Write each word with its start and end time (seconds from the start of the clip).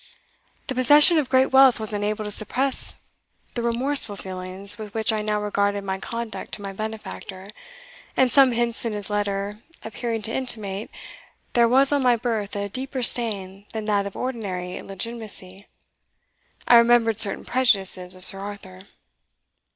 The 0.65 0.73
possession 0.73 1.19
of 1.19 1.29
great 1.29 1.51
wealth 1.51 1.79
was 1.79 1.93
unable 1.93 2.25
to 2.25 2.31
suppress 2.31 2.95
the 3.53 3.61
remorseful 3.61 4.15
feelings 4.15 4.79
with 4.79 4.95
which 4.95 5.13
I 5.13 5.21
now 5.21 5.39
regarded 5.39 5.83
my 5.83 5.99
conduct 5.99 6.53
to 6.53 6.61
my 6.63 6.73
benefactor, 6.73 7.51
and 8.17 8.31
some 8.31 8.53
hints 8.53 8.83
in 8.83 8.93
his 8.93 9.11
letter 9.11 9.59
appearing 9.83 10.23
to 10.23 10.33
intimate 10.33 10.89
there 11.53 11.69
was 11.69 11.91
on 11.91 12.01
my 12.01 12.15
birth 12.15 12.55
a 12.55 12.67
deeper 12.67 13.03
stain 13.03 13.67
than 13.73 13.85
that 13.85 14.07
of 14.07 14.15
ordinary 14.17 14.75
illegitimacy, 14.75 15.67
I 16.67 16.77
remembered 16.77 17.19
certain 17.19 17.45
prejudices 17.45 18.15
of 18.15 18.23
Sir 18.23 18.39
Arthur." 18.39 18.85